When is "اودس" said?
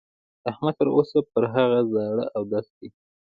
2.37-2.67